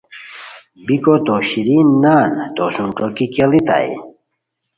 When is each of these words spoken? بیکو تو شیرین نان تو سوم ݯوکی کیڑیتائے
بیکو 0.85 1.15
تو 1.25 1.35
شیرین 1.47 1.87
نان 2.03 2.31
تو 2.55 2.63
سوم 2.75 2.89
ݯوکی 2.97 3.25
کیڑیتائے 3.33 3.93